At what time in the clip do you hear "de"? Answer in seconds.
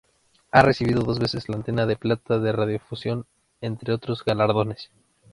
1.85-1.95, 2.39-2.51